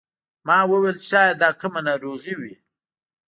[0.47, 2.53] ما وویل چې شاید دا کومه ناروغي وي.